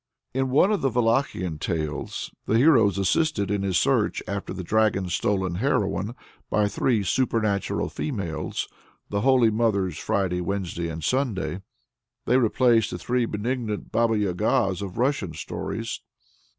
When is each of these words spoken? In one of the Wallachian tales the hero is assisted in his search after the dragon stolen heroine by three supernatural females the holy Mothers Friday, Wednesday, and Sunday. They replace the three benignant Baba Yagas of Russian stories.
In 0.33 0.49
one 0.49 0.71
of 0.71 0.81
the 0.81 0.89
Wallachian 0.89 1.59
tales 1.59 2.31
the 2.47 2.57
hero 2.57 2.87
is 2.87 2.97
assisted 2.97 3.51
in 3.51 3.61
his 3.61 3.79
search 3.79 4.23
after 4.27 4.51
the 4.51 4.63
dragon 4.63 5.09
stolen 5.09 5.57
heroine 5.61 6.15
by 6.49 6.67
three 6.67 7.03
supernatural 7.03 7.87
females 7.87 8.67
the 9.11 9.21
holy 9.21 9.51
Mothers 9.51 9.99
Friday, 9.99 10.41
Wednesday, 10.41 10.87
and 10.89 11.03
Sunday. 11.03 11.61
They 12.25 12.37
replace 12.37 12.89
the 12.89 12.97
three 12.97 13.27
benignant 13.27 13.91
Baba 13.91 14.15
Yagas 14.17 14.81
of 14.81 14.97
Russian 14.97 15.35
stories. 15.35 16.01